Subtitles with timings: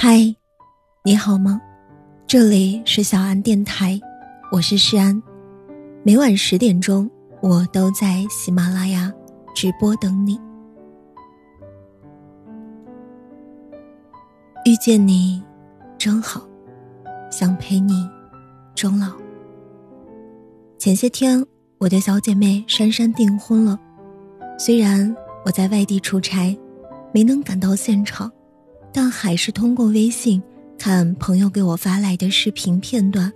[0.00, 0.32] 嗨，
[1.02, 1.60] 你好吗？
[2.24, 3.98] 这里是小安电台，
[4.52, 5.20] 我是诗安。
[6.04, 7.10] 每晚十点钟，
[7.42, 9.12] 我都在喜马拉雅
[9.56, 10.40] 直播等你。
[14.64, 15.42] 遇见你，
[15.98, 16.48] 真好，
[17.28, 18.08] 想陪你
[18.76, 19.08] 终老。
[20.78, 21.44] 前些天，
[21.78, 23.76] 我的小姐妹珊珊订婚了，
[24.60, 25.12] 虽然
[25.44, 26.56] 我在外地出差，
[27.12, 28.30] 没能赶到现场。
[28.92, 30.42] 但还是通过微信
[30.78, 33.32] 看朋友给我发来的视频片段，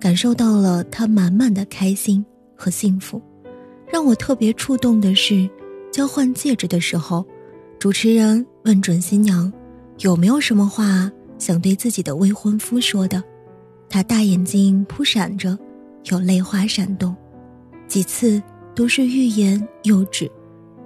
[0.00, 2.24] 感受到了他满满的开心
[2.56, 3.20] 和幸福。
[3.92, 5.48] 让我特别触动的是，
[5.92, 7.24] 交换戒指的时候，
[7.78, 9.52] 主持人问准新娘
[9.98, 13.22] 有没有什么话想对自己的未婚夫说的，
[13.88, 15.56] 她大眼睛扑闪着，
[16.10, 17.14] 有泪花闪动，
[17.86, 18.42] 几次
[18.74, 20.28] 都是欲言又止，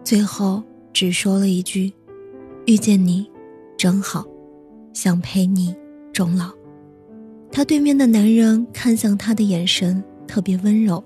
[0.05, 1.93] 最后只说了一句
[2.67, 3.27] ：“遇见你。”
[3.79, 4.27] 真好，
[4.93, 5.73] 想陪你
[6.13, 6.51] 终老。
[7.53, 11.03] 他对面的男人看向他的眼神特别温柔，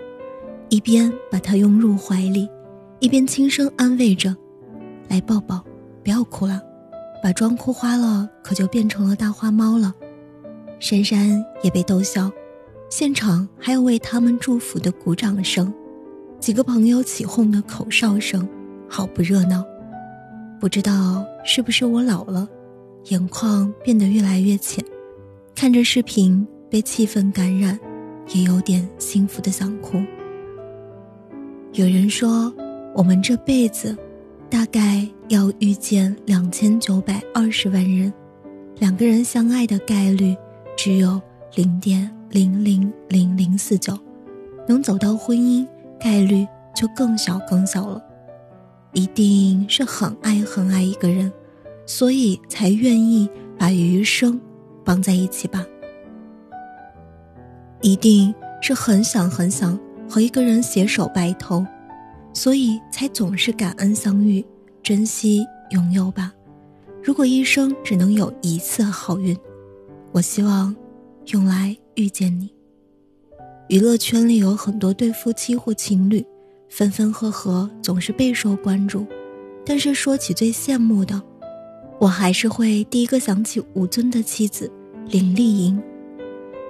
[0.70, 2.48] 一边把他拥入怀里，
[2.98, 4.34] 一边轻声安慰着
[5.06, 5.62] ：“来抱抱，
[6.02, 6.62] 不要哭了，
[7.22, 9.92] 把妆哭花了，可就变成了大花猫了。”
[10.80, 12.32] 珊珊也被逗笑，
[12.88, 15.70] 现场还有为他们祝福的鼓掌声，
[16.40, 18.48] 几个朋友起哄的口哨声，
[18.88, 19.62] 好不热闹。
[20.58, 22.48] 不知道是不是我老了。
[23.06, 24.84] 眼眶变得越来越浅，
[25.54, 27.78] 看着视频被气氛感染，
[28.32, 30.00] 也有点幸福的想哭。
[31.72, 32.52] 有人说，
[32.94, 33.96] 我们这辈子
[34.48, 38.12] 大概要遇见两千九百二十万人，
[38.78, 40.36] 两个人相爱的概率
[40.76, 41.20] 只有
[41.56, 43.98] 零点零零零零四九，
[44.68, 45.66] 能走到婚姻
[45.98, 48.00] 概率就更小更小了。
[48.92, 51.32] 一定是很爱很爱一个人。
[51.86, 54.40] 所以才愿意把余生
[54.84, 55.64] 绑在一起吧。
[57.80, 61.66] 一定是很想很想和一个人携手白头，
[62.32, 64.44] 所以才总是感恩相遇，
[64.82, 66.32] 珍惜拥有吧。
[67.02, 69.36] 如果一生只能有一次好运，
[70.12, 70.74] 我希望
[71.32, 72.48] 用来遇见你。
[73.68, 76.24] 娱乐圈里有很多对夫妻或情侣，
[76.68, 79.04] 分分合合总是备受关注，
[79.66, 81.20] 但是说起最羡慕的。
[82.02, 84.68] 我还是会第一个想起吴尊的妻子
[85.06, 85.80] 林丽莹。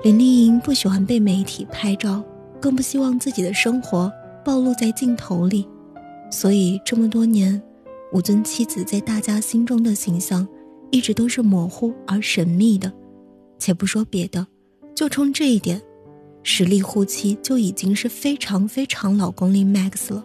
[0.03, 2.23] 林丽莹不喜欢被媒体拍照，
[2.61, 4.13] 更不希望自己的生活
[4.45, 5.67] 暴露在镜头里，
[6.31, 7.63] 所以这么多年，
[8.13, 10.47] 吴尊妻子在大家心中的形象
[10.91, 12.93] 一直都是模糊而神秘的。
[13.59, 14.47] 且不说别的，
[14.95, 15.81] 就冲这一点，
[16.43, 20.23] 实力护妻就已经是非常非常老公力 max 了。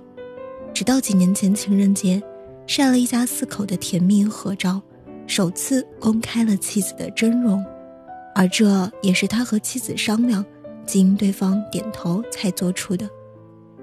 [0.73, 2.21] 直到几年前情人节，
[2.65, 4.81] 晒了一家四口的甜蜜合照。
[5.27, 7.63] 首次公开了妻子的真容，
[8.33, 10.43] 而这也是他和妻子商量，
[10.85, 13.07] 经对方点头才做出的。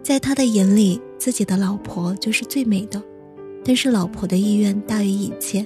[0.02, 3.00] 在他的眼里，自己的老婆就是最美的，
[3.62, 5.64] 但是老婆的意愿大于一切，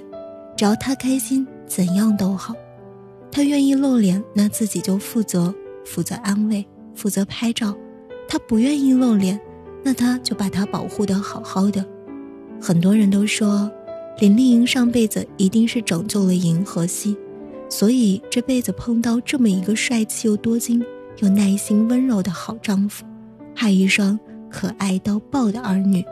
[0.57, 2.53] 只要他开心，怎样都好。
[3.31, 5.53] 他愿意露脸，那自己就负责，
[5.85, 7.73] 负责安慰，负责拍照；
[8.27, 9.39] 他不愿意露脸，
[9.81, 11.85] 那他就把他保护的好好的。
[12.61, 13.71] 很多人都说。
[14.19, 17.15] 林丽莹上辈子一定是拯救了银河系，
[17.69, 20.83] 所以这辈子碰到这么一个帅气又多金、
[21.19, 23.05] 又耐心温柔的好丈夫，
[23.55, 24.19] 还一双
[24.49, 26.03] 可爱到爆的儿女。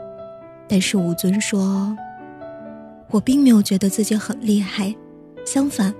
[0.66, 1.94] 但是吴尊说
[3.12, 4.94] ：“我并没有觉得自己很厉害，
[5.44, 5.94] 相反，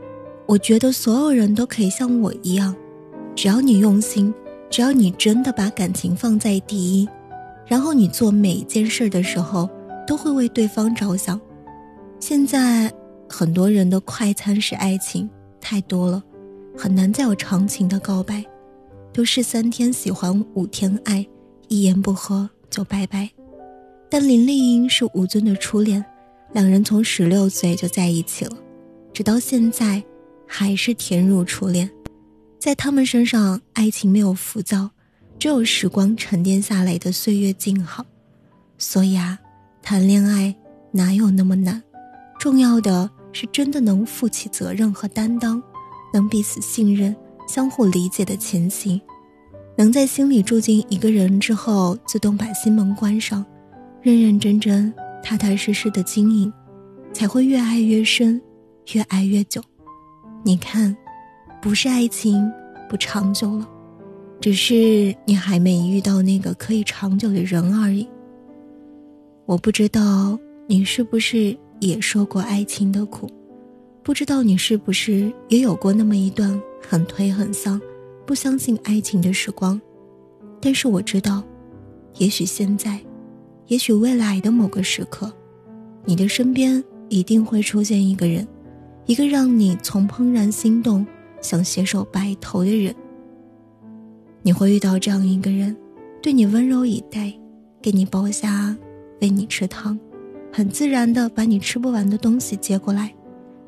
[0.47, 2.75] 我觉得所有人都可以像我一样，
[3.37, 4.33] 只要你用心，
[4.71, 7.07] 只要你真的把感情放在第一，
[7.67, 9.69] 然后你做每一件事的时候
[10.07, 11.39] 都会为对方着想。”
[12.29, 12.93] 现在
[13.27, 15.27] 很多人的快餐式爱情
[15.63, 16.23] 太多了，
[16.77, 18.45] 很难再有长情的告白，
[19.15, 21.27] 都是三天喜欢五天爱，
[21.69, 23.31] 一言不合就拜拜。
[24.11, 26.05] 但林丽英是吴尊的初恋，
[26.53, 28.55] 两人从十六岁就在一起了，
[29.15, 30.05] 直到现在
[30.47, 31.91] 还是甜如初恋。
[32.59, 34.91] 在他们身上，爱情没有浮躁，
[35.39, 38.05] 只有时光沉淀下来的岁月静好。
[38.77, 39.39] 所以啊，
[39.81, 40.55] 谈恋爱
[40.93, 41.83] 哪有那么难？
[42.39, 45.61] 重要的是真的能负起责任和担当，
[46.13, 47.15] 能彼此信任、
[47.49, 49.01] 相互理解的前行，
[49.77, 53.45] 能在心里住进一个人之后，自动把心门关上，
[54.01, 54.93] 认认真真、
[55.23, 56.53] 踏踏实实的经营，
[57.13, 58.41] 才会越爱越深，
[58.93, 59.61] 越爱越久。
[60.45, 60.97] 你看，
[61.61, 62.51] 不是爱情
[62.89, 63.69] 不长久了，
[64.41, 68.09] 只是你还没遇到那个可以长久的人而已。
[69.45, 70.39] 我不知道
[70.69, 71.59] 你是不是。
[71.81, 73.31] 也受过爱情的苦，
[74.03, 77.81] 不知道你是不是也有过那么一段很颓很丧、
[78.27, 79.81] 不相信爱情的时光？
[80.61, 81.43] 但是我知道，
[82.17, 82.99] 也许现在，
[83.67, 85.33] 也许未来的某个时刻，
[86.05, 88.47] 你的身边一定会出现一个人，
[89.07, 91.07] 一个让你从怦然心动、
[91.41, 92.95] 想携手白头的人。
[94.43, 95.77] 你会遇到这样一个人，
[96.23, 97.33] 对你温柔以待，
[97.81, 98.77] 给你剥虾，
[99.21, 99.99] 喂你吃汤，
[100.53, 103.15] 很自然的把你吃不完的东西接过来，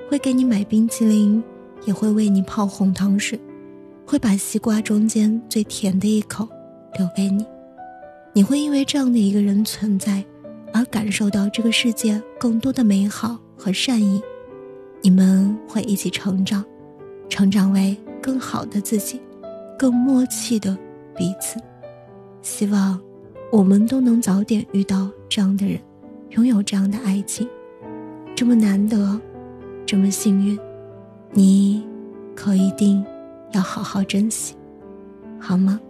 [0.09, 1.43] 会给你买冰淇淋，
[1.85, 3.41] 也会为你泡红糖水，
[4.07, 6.49] 会把西瓜中间最甜的一口
[6.99, 7.47] 留给你。
[8.33, 10.25] 你会因为这样的一个人存在，
[10.73, 14.23] 而感受到这个世界更多的美好和善意。
[15.03, 16.65] 你们会一起成长，
[17.29, 19.21] 成长为更好的自己。
[19.79, 20.77] 更默契的
[21.17, 21.59] 彼此，
[22.43, 23.01] 希望
[23.51, 25.81] 我们都能早点遇到这样的人，
[26.31, 27.49] 拥有这样的爱情，
[28.37, 29.21] 这么难得，
[29.85, 30.59] 这么幸运，
[31.33, 31.85] 你
[32.37, 33.05] 可一定
[33.53, 34.55] 要好好珍惜，
[35.41, 35.81] 好吗？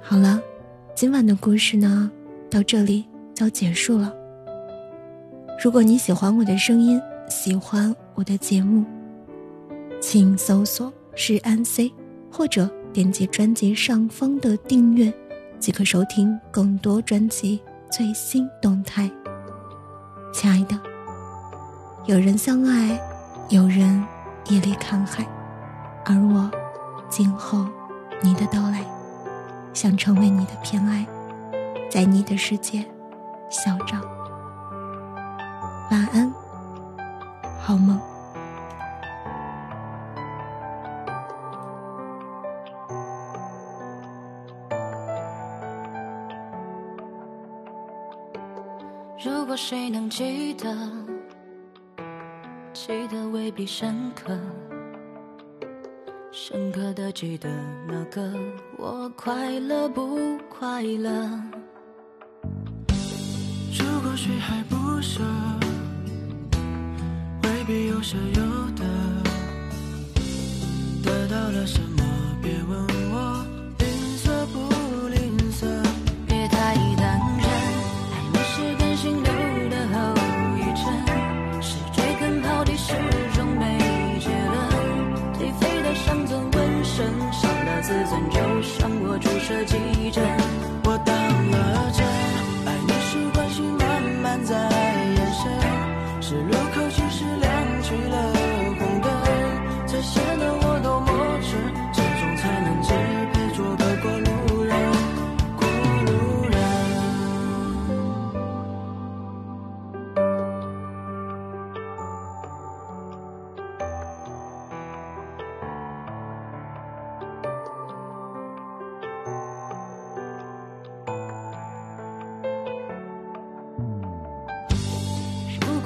[0.00, 0.42] 好了，
[0.96, 2.10] 今晚的故事呢，
[2.50, 4.12] 到这里就结束了。
[5.62, 8.84] 如果你喜欢我的声音，喜欢我的节目。
[10.00, 11.92] 请搜索“是安 C”，
[12.32, 15.12] 或者点击专辑上方的订阅，
[15.58, 17.60] 即可收听更多专辑
[17.90, 19.10] 最新动态。
[20.32, 20.78] 亲爱的，
[22.06, 23.00] 有人相爱，
[23.48, 24.04] 有人
[24.48, 25.26] 夜里看海，
[26.04, 26.50] 而我，
[27.08, 27.66] 今后
[28.22, 28.84] 你的到来，
[29.74, 31.06] 想成为你的偏爱，
[31.90, 32.84] 在你的世界
[33.50, 34.00] 嚣张。
[35.90, 36.32] 晚安，
[37.60, 37.98] 好梦。
[49.24, 50.72] 如果谁能记得，
[52.72, 54.38] 记得未必深刻，
[56.30, 57.48] 深刻的记得
[57.88, 58.32] 那个
[58.76, 61.10] 我快乐不快乐？
[63.76, 65.20] 如果谁还不舍，
[67.42, 68.57] 未必有舍有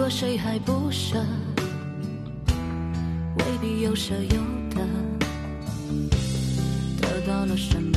[0.02, 1.24] 果谁还不舍，
[3.38, 4.42] 未必有舍有
[4.74, 4.84] 得。
[7.00, 7.91] 得到了什么？